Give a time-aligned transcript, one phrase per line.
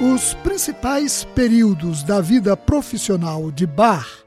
[0.00, 4.24] Os principais períodos da vida profissional de Bach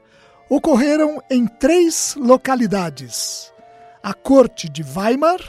[0.48, 3.52] ocorreram em três localidades:
[4.00, 5.40] a corte de Weimar,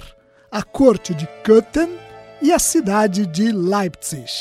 [0.51, 1.95] a corte de Köthen
[2.41, 4.31] e a cidade de Leipzig.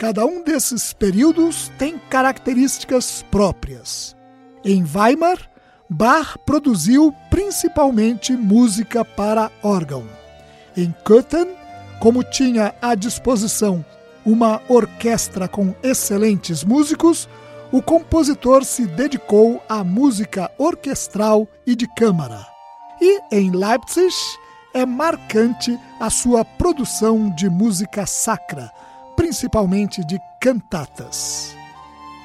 [0.00, 4.16] Cada um desses períodos tem características próprias.
[4.64, 5.50] Em Weimar,
[5.86, 10.08] Bach produziu principalmente música para órgão.
[10.74, 11.46] Em Köthen,
[12.00, 13.84] como tinha à disposição
[14.26, 17.28] uma orquestra com excelentes músicos,
[17.70, 22.44] o compositor se dedicou à música orquestral e de câmara.
[23.00, 24.12] E em Leipzig
[24.74, 28.70] é marcante a sua produção de música sacra,
[29.14, 31.54] principalmente de cantatas.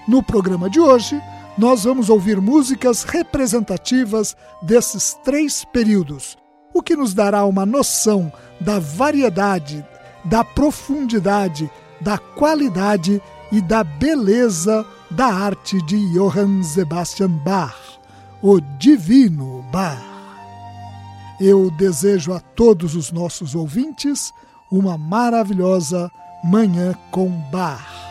[0.07, 1.22] No programa de hoje,
[1.57, 6.35] nós vamos ouvir músicas representativas desses três períodos,
[6.73, 9.85] o que nos dará uma noção da variedade,
[10.25, 11.69] da profundidade
[12.01, 18.00] da qualidade e da beleza da arte de Johann Sebastian Bach,
[18.41, 20.01] o Divino Bach.
[21.40, 24.31] Eu desejo a todos os nossos ouvintes
[24.72, 26.09] uma maravilhosa
[26.44, 28.01] Manhã com Bach.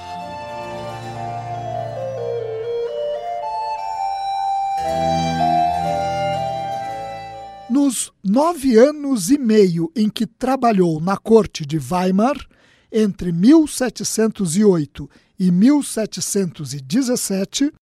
[7.70, 12.36] Nos nove anos e meio em que trabalhou na corte de Weimar,
[12.92, 17.72] entre 1708 e 1717,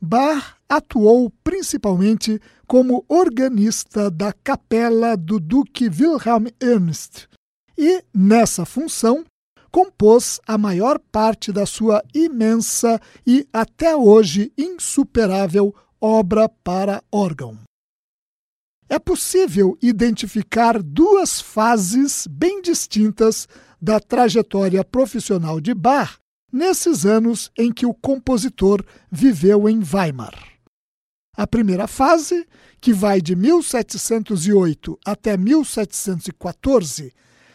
[0.00, 7.26] Bach atuou principalmente como organista da capela do Duque Wilhelm Ernst
[7.76, 9.24] e, nessa função,
[9.70, 17.58] compôs a maior parte da sua imensa e até hoje insuperável obra para órgão.
[18.88, 23.46] É possível identificar duas fases bem distintas
[23.80, 26.18] da trajetória profissional de Bach
[26.52, 30.34] nesses anos em que o compositor viveu em Weimar.
[31.36, 32.46] A primeira fase,
[32.80, 37.12] que vai de 1708 até 1714,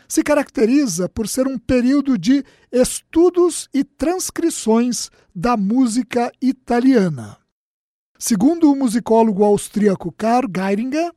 [0.08, 7.38] se caracteriza por ser um período de estudos e transcrições da música italiana.
[8.18, 11.12] Segundo o musicólogo austríaco Karl Geiringer,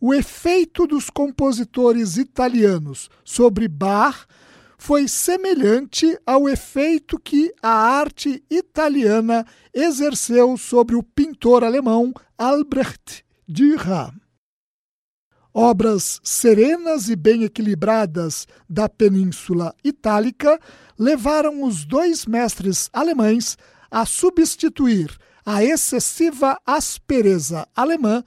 [0.00, 4.26] o efeito dos compositores italianos sobre Bach
[4.86, 14.12] foi semelhante ao efeito que a arte italiana exerceu sobre o pintor alemão Albrecht Dürer.
[15.52, 20.56] Obras serenas e bem equilibradas da Península Itálica
[20.96, 23.58] levaram os dois mestres alemães
[23.90, 25.10] a substituir
[25.44, 28.22] a excessiva aspereza alemã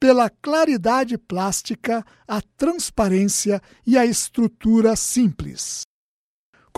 [0.00, 5.87] pela claridade plástica, a transparência e a estrutura simples.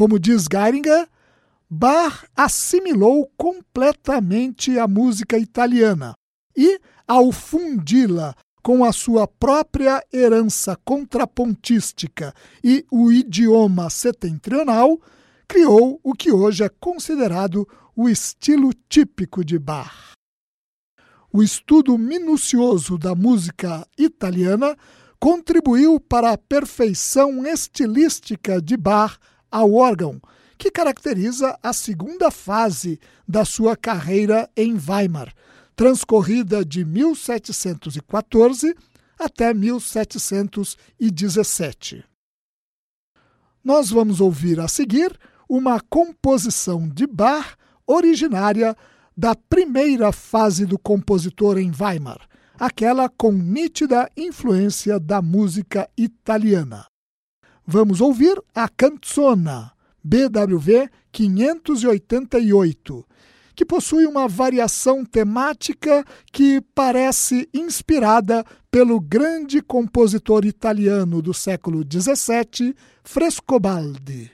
[0.00, 1.06] Como diz Geiringer,
[1.68, 6.14] Bach assimilou completamente a música italiana
[6.56, 12.32] e, ao fundi-la com a sua própria herança contrapontística
[12.64, 14.98] e o idioma setentrional,
[15.46, 20.14] criou o que hoje é considerado o estilo típico de Bach.
[21.30, 24.74] o estudo minucioso da música italiana
[25.18, 29.18] contribuiu para a perfeição estilística de Bach
[29.50, 30.22] ao órgão,
[30.56, 35.34] que caracteriza a segunda fase da sua carreira em Weimar,
[35.74, 38.76] transcorrida de 1714
[39.18, 42.04] até 1717.
[43.64, 45.18] Nós vamos ouvir a seguir
[45.48, 47.56] uma composição de Bach
[47.86, 48.76] originária
[49.16, 52.20] da primeira fase do compositor em Weimar,
[52.58, 56.89] aquela com nítida influência da música italiana.
[57.66, 59.72] Vamos ouvir a Canzona,
[60.02, 63.06] BWV 588,
[63.54, 72.74] que possui uma variação temática que parece inspirada pelo grande compositor italiano do século XVII,
[73.04, 74.32] Frescobaldi.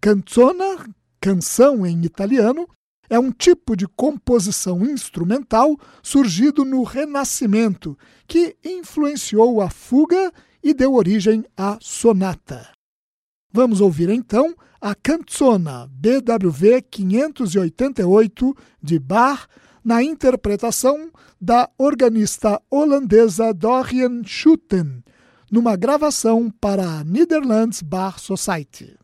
[0.00, 0.86] Canzona,
[1.20, 2.68] canção em italiano,
[3.08, 7.96] é um tipo de composição instrumental surgido no Renascimento,
[8.26, 10.32] que influenciou a fuga
[10.66, 12.68] e deu origem à sonata.
[13.52, 18.52] Vamos ouvir então a Canzona BWV 588
[18.82, 19.46] de Bach
[19.84, 21.08] na interpretação
[21.40, 25.04] da organista holandesa Dorian Schutten,
[25.52, 28.98] numa gravação para a Netherlands Bar Society.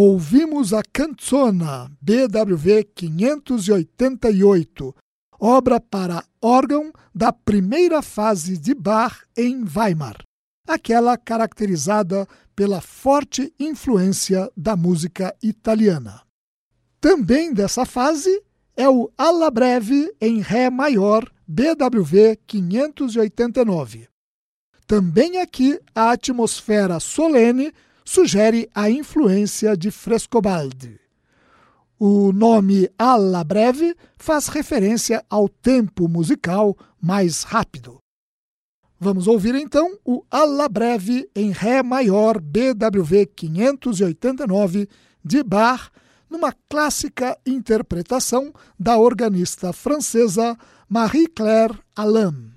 [0.00, 4.94] Ouvimos a Canzona BWV 588,
[5.40, 10.22] obra para órgão da primeira fase de Bach em Weimar,
[10.68, 16.22] aquela caracterizada pela forte influência da música italiana.
[17.00, 18.40] Também dessa fase
[18.76, 24.06] é o Alla Breve em Ré maior BWV 589.
[24.86, 27.72] Também aqui a atmosfera solene
[28.08, 30.98] sugere a influência de Frescobaldi.
[31.98, 37.98] O nome alla breve faz referência ao tempo musical mais rápido.
[38.98, 44.88] Vamos ouvir então o alla breve em Ré maior BWV 589
[45.22, 45.90] de Bach,
[46.30, 50.56] numa clássica interpretação da organista francesa
[50.88, 52.47] Marie-Claire Alain.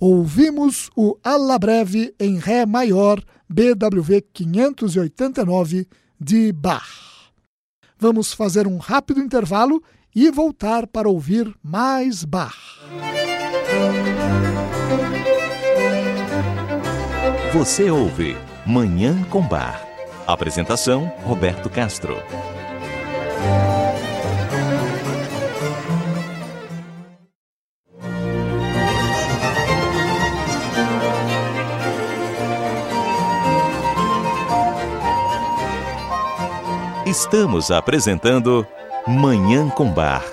[0.00, 5.86] Ouvimos o Alla Breve em Ré maior BWV 589
[6.18, 7.30] de Bach.
[7.98, 9.82] Vamos fazer um rápido intervalo
[10.16, 12.56] e voltar para ouvir mais Bach.
[17.52, 19.86] Você ouve Manhã com Bar.
[20.26, 22.16] Apresentação: Roberto Castro.
[37.10, 38.64] Estamos apresentando
[39.04, 40.24] Manhã com Bar.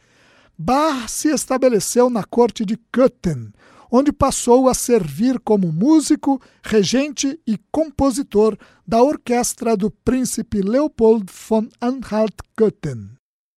[0.59, 3.52] Bach se estabeleceu na corte de Köthen,
[3.90, 11.68] onde passou a servir como músico, regente e compositor da orquestra do príncipe Leopold von
[11.81, 13.11] Anhalt-Köthen.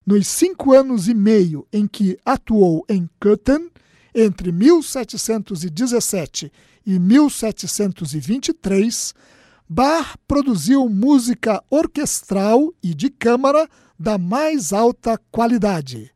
[0.05, 3.69] Nos cinco anos e meio em que atuou em Köthen,
[4.13, 6.51] entre 1717
[6.85, 9.13] e 1723,
[9.67, 16.11] Bach produziu música orquestral e de câmara da mais alta qualidade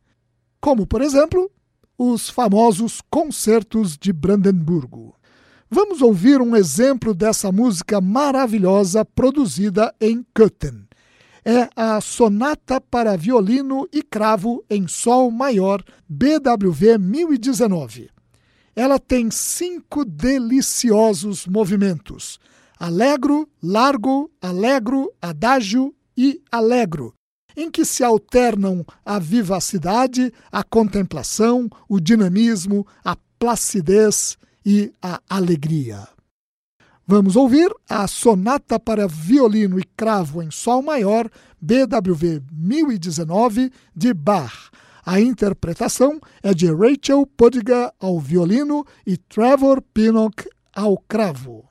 [0.63, 1.51] como, por exemplo,
[1.97, 5.15] os famosos concertos de Brandemburgo.
[5.69, 10.87] Vamos ouvir um exemplo dessa música maravilhosa produzida em Köthen.
[11.43, 18.09] É a Sonata para Violino e Cravo em Sol Maior, BWV 1019.
[18.75, 22.39] Ela tem cinco deliciosos movimentos:
[22.79, 27.13] alegro, largo, alegro, adágio e alegro,
[27.55, 36.07] em que se alternam a vivacidade, a contemplação, o dinamismo, a placidez e a alegria.
[37.05, 41.29] Vamos ouvir a Sonata para Violino e Cravo em Sol Maior,
[41.61, 44.71] BWV 1019, de Bach.
[45.05, 51.65] A interpretação é de Rachel Podiga ao violino e Trevor Pinnock ao cravo.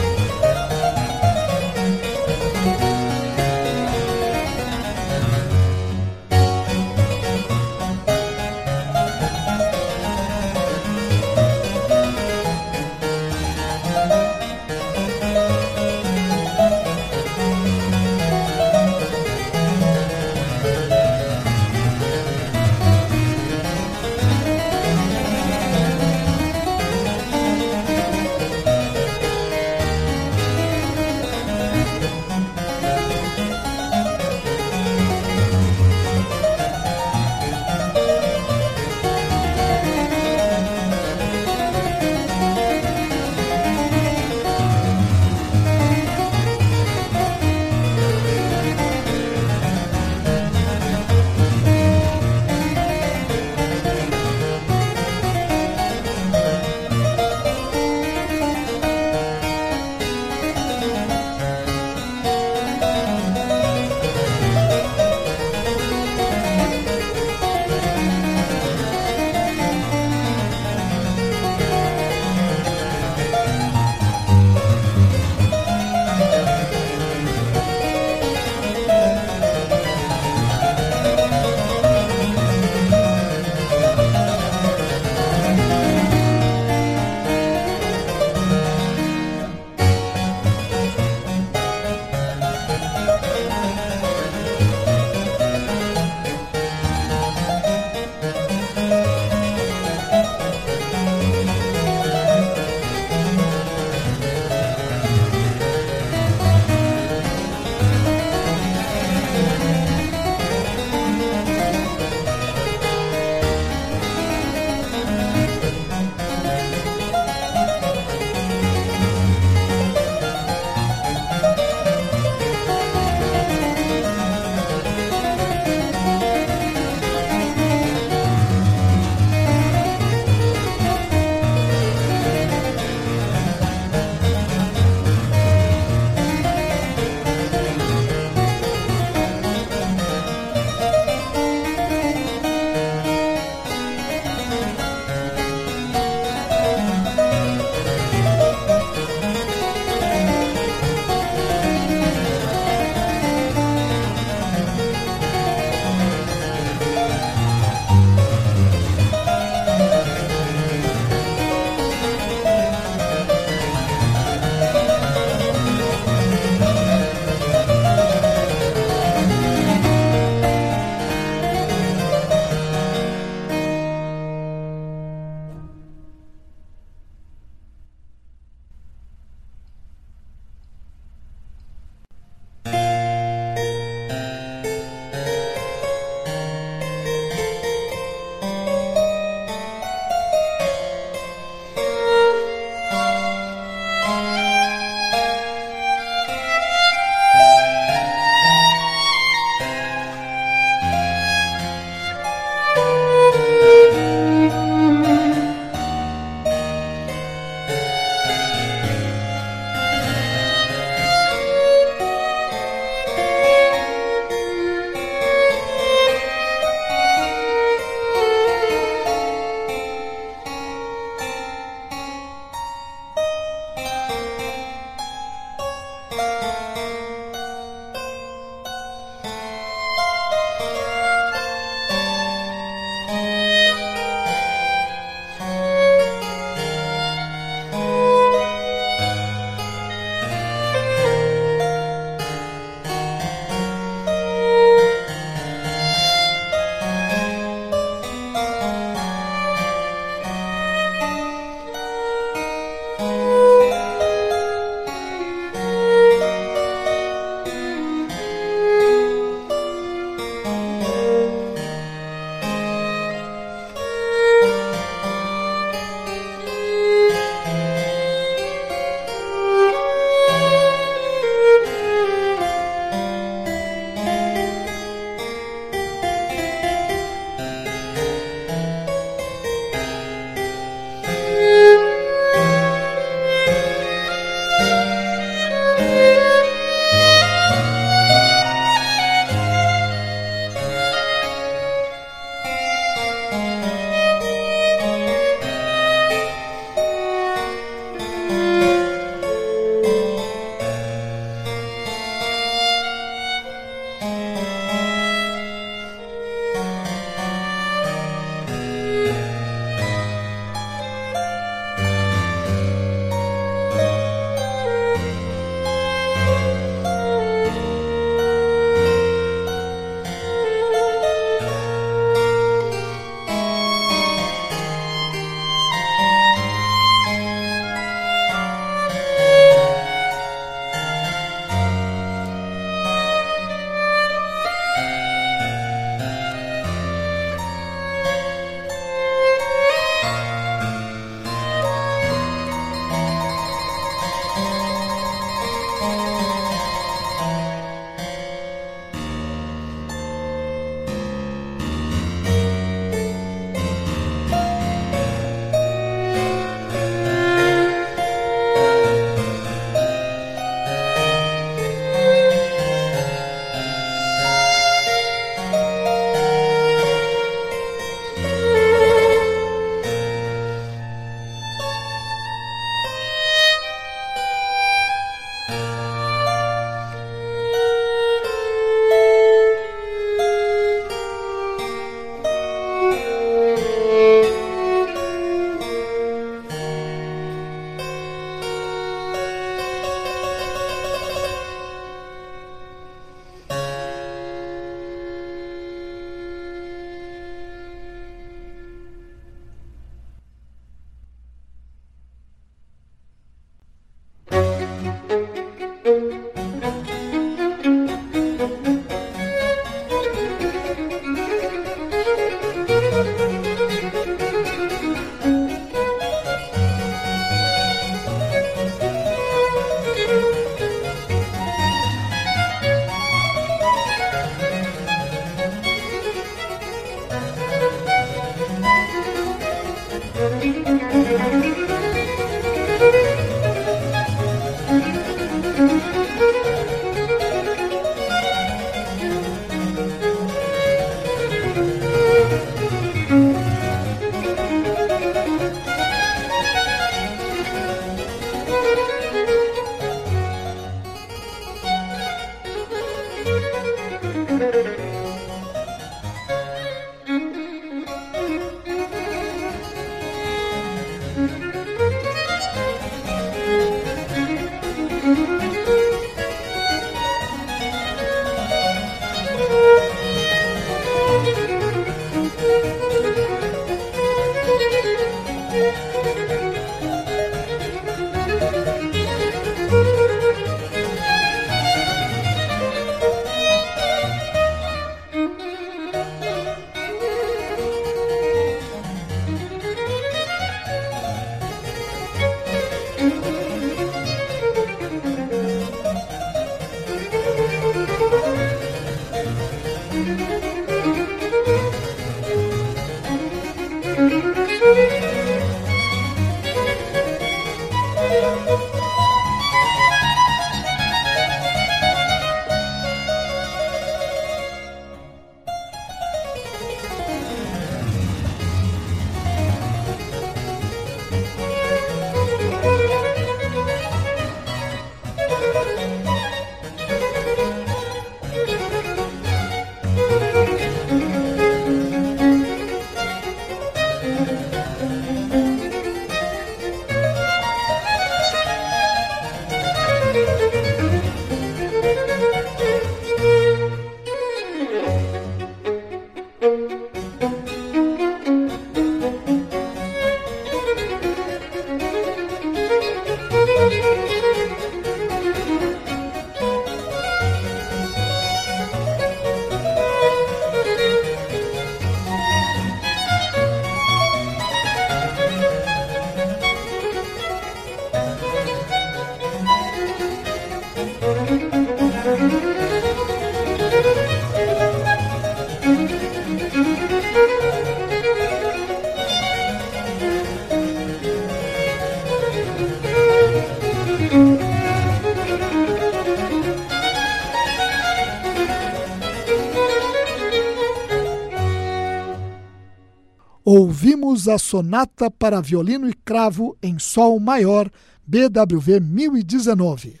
[594.28, 597.70] A Sonata para Violino e Cravo em Sol Maior,
[598.06, 600.00] BWV 1019.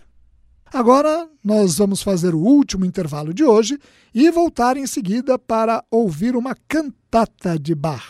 [0.72, 3.78] Agora nós vamos fazer o último intervalo de hoje
[4.14, 8.04] e voltar em seguida para ouvir uma cantata de Bach.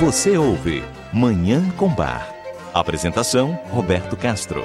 [0.00, 0.82] Você ouve
[1.12, 2.34] Manhã com Bar.
[2.74, 4.62] Apresentação: Roberto Castro.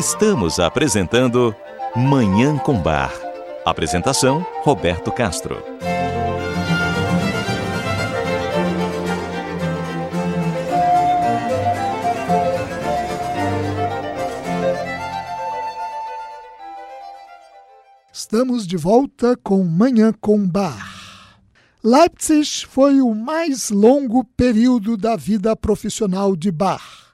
[0.00, 1.54] Estamos apresentando
[1.94, 3.12] Manhã com Bar.
[3.66, 5.62] Apresentação: Roberto Castro.
[18.10, 21.38] Estamos de volta com Manhã com Bar.
[21.84, 27.09] Leipzig foi o mais longo período da vida profissional de Bach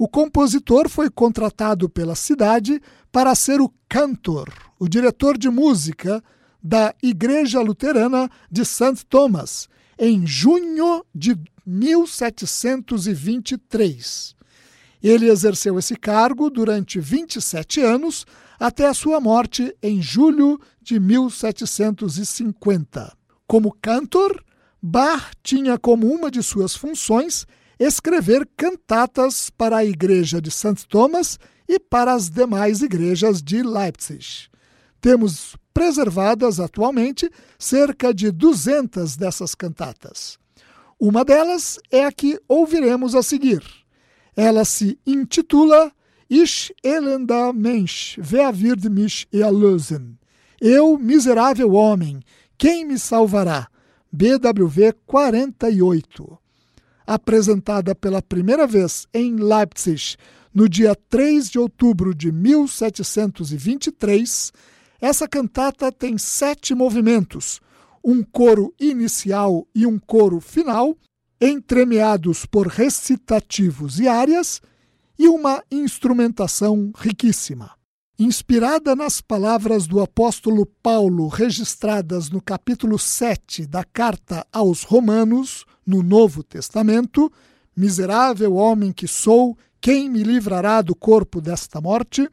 [0.00, 2.80] o compositor foi contratado pela cidade
[3.12, 6.24] para ser o cantor, o diretor de música
[6.62, 9.04] da Igreja Luterana de St.
[9.10, 14.34] Thomas, em junho de 1723.
[15.02, 18.24] Ele exerceu esse cargo durante 27 anos
[18.58, 23.14] até a sua morte em julho de 1750.
[23.46, 24.42] Como cantor,
[24.80, 27.46] Bach tinha como uma de suas funções
[27.80, 30.86] escrever cantatas para a igreja de St.
[30.86, 34.50] Thomas e para as demais igrejas de Leipzig.
[35.00, 40.38] Temos preservadas atualmente cerca de 200 dessas cantatas.
[41.00, 43.62] Uma delas é a que ouviremos a seguir.
[44.36, 45.90] Ela se intitula
[46.28, 50.18] Ich elender Mensch, wer wird mich erlösen?
[50.60, 52.20] Eu, miserável homem,
[52.58, 53.68] quem me salvará?
[54.12, 56.39] BWV 48
[57.10, 60.16] apresentada pela primeira vez em Leipzig
[60.54, 64.52] no dia 3 de outubro de 1723,
[65.00, 67.60] essa cantata tem sete movimentos,
[68.04, 70.96] um coro inicial e um coro final,
[71.40, 74.62] entremeados por recitativos e áreas,
[75.18, 77.72] e uma instrumentação riquíssima.
[78.16, 86.02] Inspirada nas palavras do apóstolo Paulo registradas no capítulo 7 da carta aos Romanos, no
[86.02, 87.30] Novo Testamento:
[87.76, 92.28] Miserável homem que sou, quem me livrará do corpo desta morte?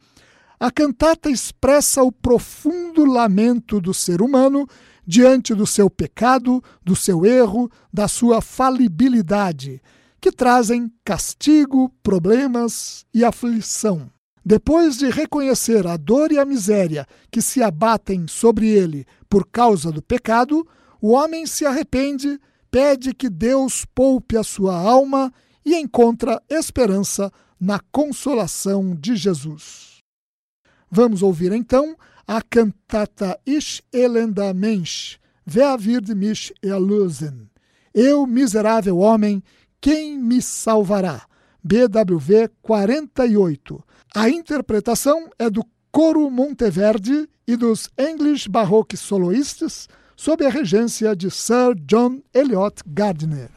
[0.59, 4.67] A cantata expressa o profundo lamento do ser humano
[5.05, 9.81] diante do seu pecado, do seu erro, da sua falibilidade,
[10.19, 14.09] que trazem castigo, problemas e aflição.
[14.43, 19.91] Depois de reconhecer a dor e a miséria que se abatem sobre ele por causa
[19.91, 20.67] do pecado,
[21.01, 22.39] o homem se arrepende
[22.71, 25.31] pede que Deus poupe a sua alma
[25.65, 29.97] e encontra esperança na consolação de Jesus.
[30.89, 31.95] Vamos ouvir então
[32.25, 37.49] a cantata Ich elender Mensch, wer wird mich erlösen?
[37.93, 39.43] Eu, miserável homem,
[39.81, 41.25] quem me salvará?
[41.63, 43.83] BWV 48.
[44.15, 49.87] A interpretação é do Coro Monteverde e dos English Baroque Soloists,
[50.17, 53.49] sob a regência de Sir John Eliot Gardiner.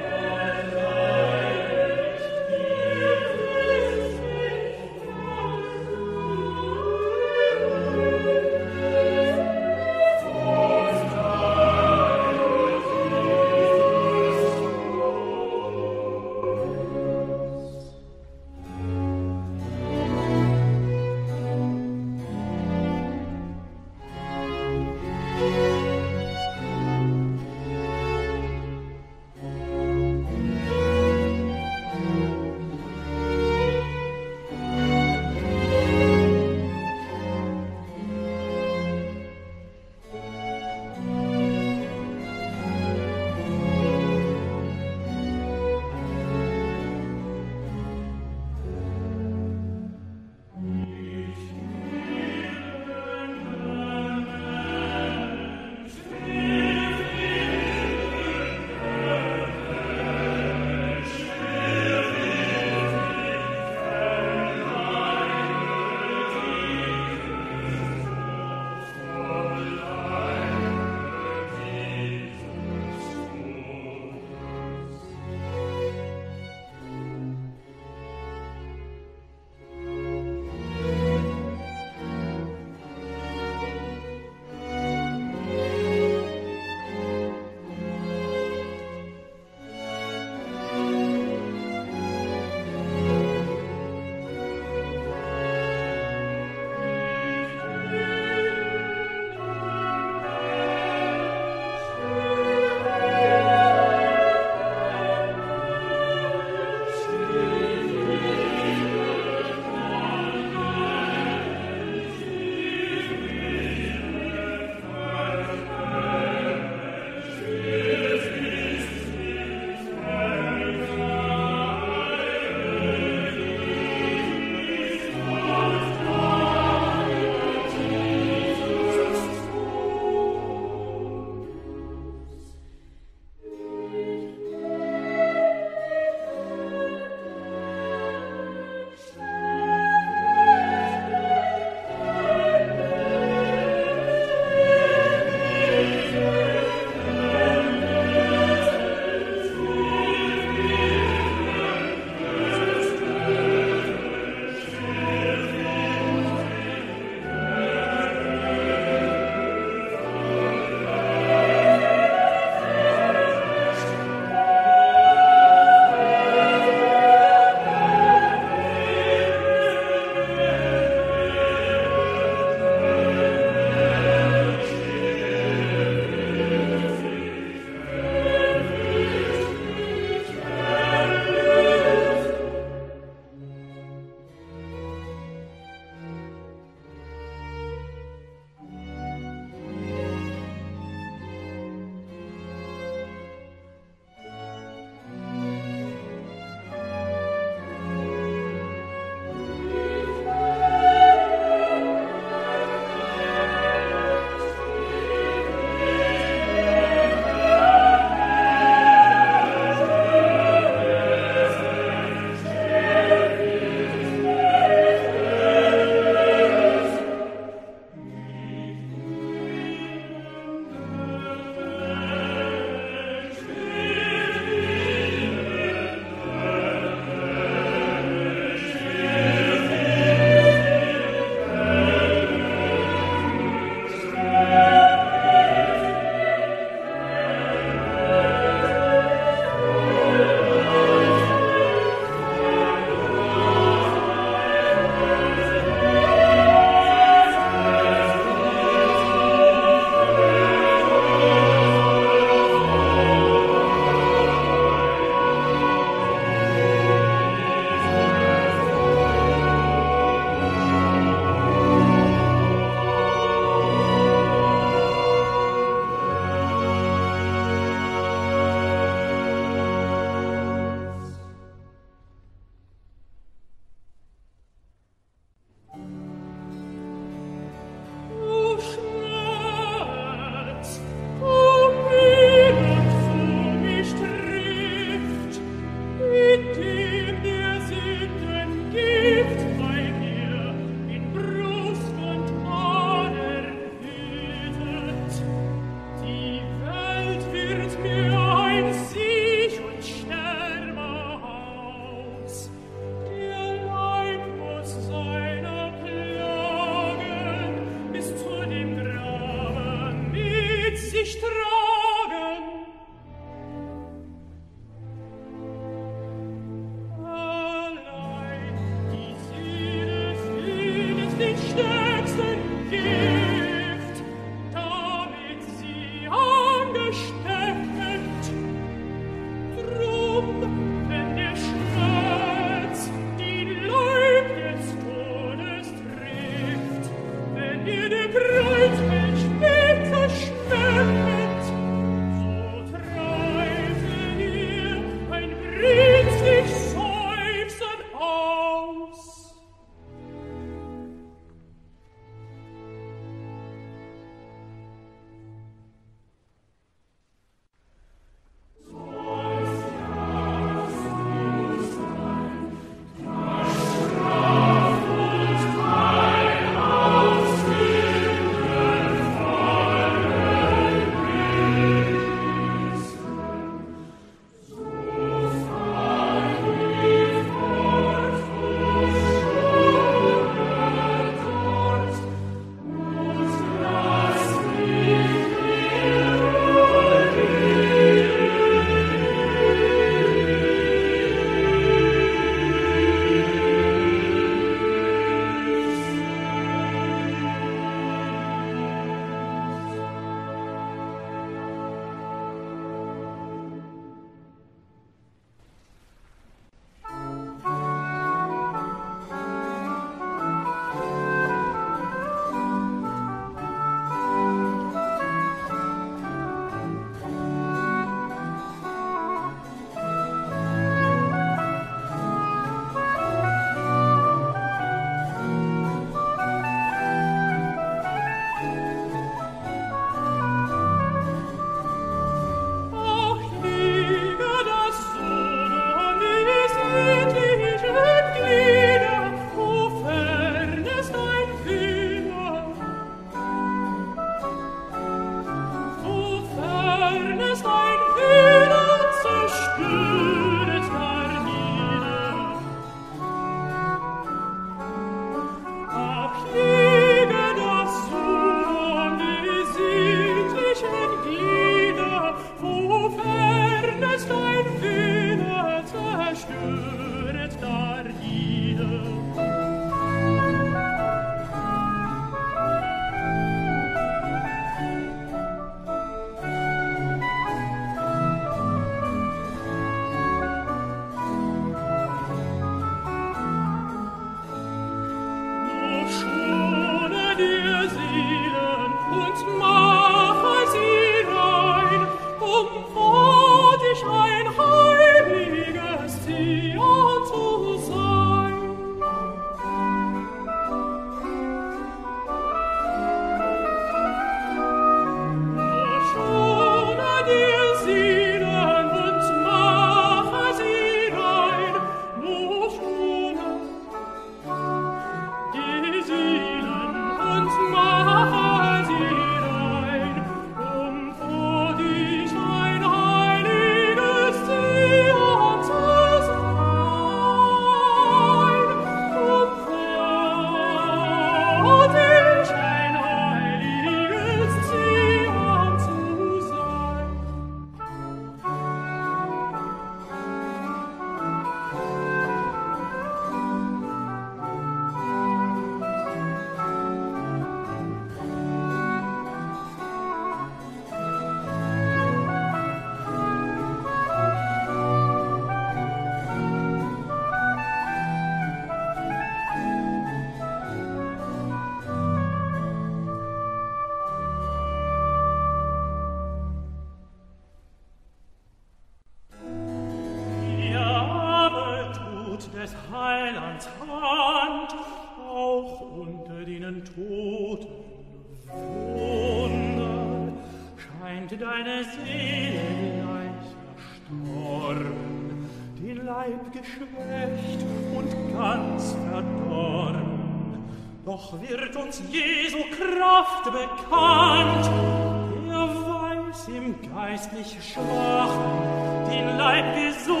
[599.41, 600.00] like this.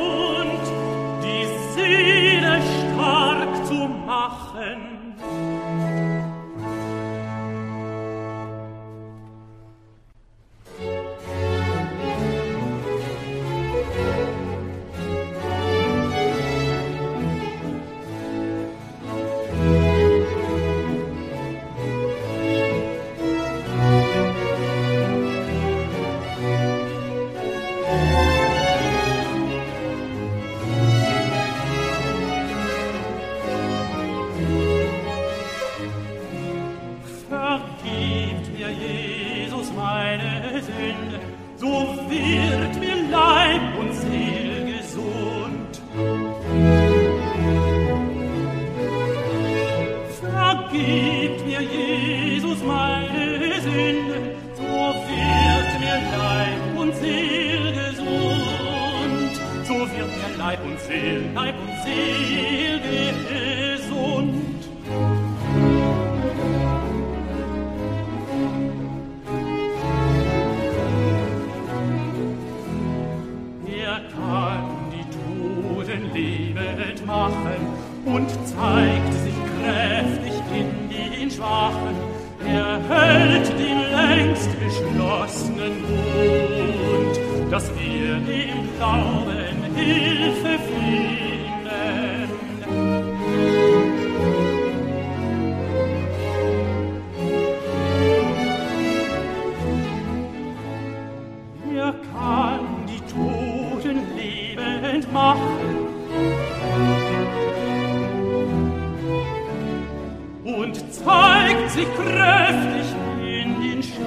[110.43, 114.01] Und zeigt sich kräftig in den Schwachen.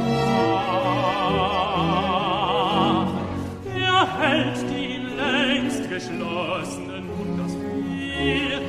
[3.76, 8.63] Er hält die längst geschlossenen Mund, dass wir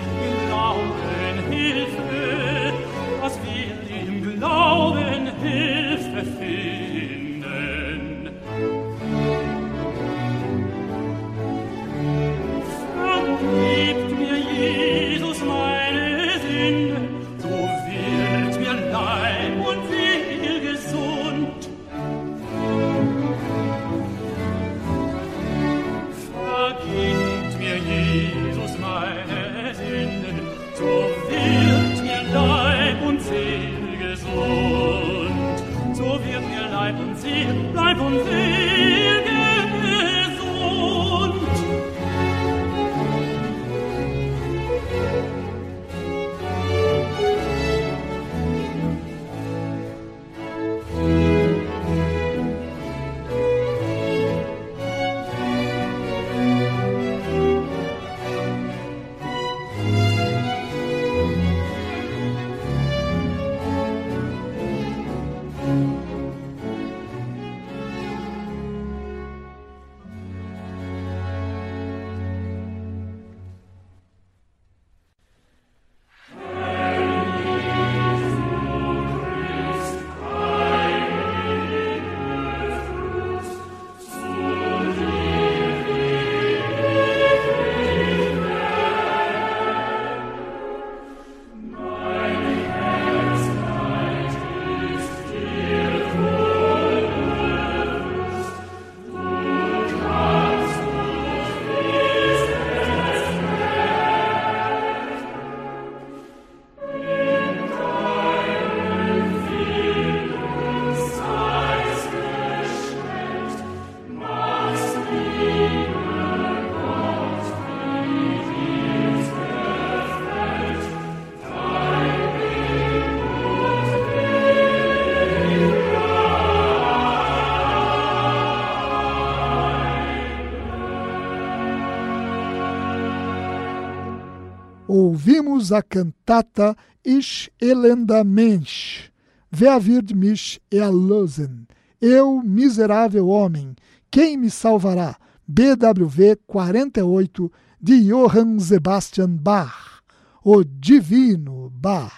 [134.96, 139.12] ouvimos a cantata Ich elender Mensch,
[139.52, 141.68] Wer wird mich erlösen?
[142.02, 143.76] Eu, miserável homem,
[144.12, 145.18] quem me salvará?
[145.48, 150.02] BWV 48 de Johann Sebastian Bach,
[150.44, 152.12] o Divino Bach.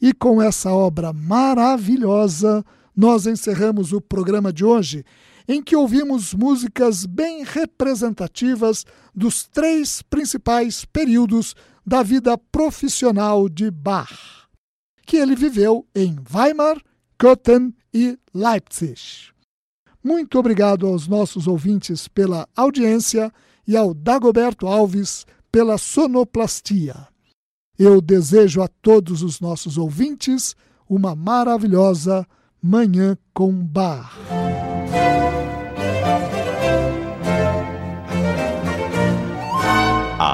[0.00, 2.64] E com essa obra maravilhosa,
[2.96, 5.04] nós encerramos o programa de hoje,
[5.46, 11.54] em que ouvimos músicas bem representativas dos três principais períodos
[11.84, 14.46] da vida profissional de Bach,
[15.06, 16.80] que ele viveu em Weimar,
[17.18, 19.32] Köthen e Leipzig.
[20.02, 23.32] Muito obrigado aos nossos ouvintes pela audiência
[23.66, 27.08] e ao Dagoberto Alves pela sonoplastia.
[27.78, 30.56] Eu desejo a todos os nossos ouvintes
[30.88, 32.26] uma maravilhosa
[32.60, 34.12] Manhã com Bar.